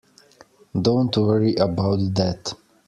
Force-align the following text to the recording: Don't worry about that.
Don't 0.81 1.15
worry 1.15 1.53
about 1.57 1.99
that. 2.15 2.55